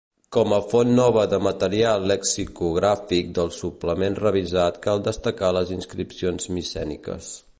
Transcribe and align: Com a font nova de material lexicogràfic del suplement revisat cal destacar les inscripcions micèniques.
Com 0.35 0.53
a 0.55 0.57
font 0.69 0.93
nova 0.99 1.25
de 1.33 1.39
material 1.47 2.07
lexicogràfic 2.11 3.29
del 3.39 3.53
suplement 3.59 4.19
revisat 4.23 4.81
cal 4.89 5.05
destacar 5.11 5.55
les 5.59 5.75
inscripcions 5.79 6.53
micèniques. 6.57 7.33